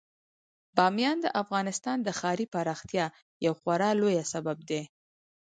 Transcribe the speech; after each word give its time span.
بامیان 0.75 1.17
د 1.21 1.27
افغانستان 1.41 1.97
د 2.03 2.09
ښاري 2.19 2.45
پراختیا 2.53 3.05
یو 3.45 3.53
خورا 3.59 3.89
لوی 4.01 4.17
سبب 4.33 4.57
دی. 4.69 4.83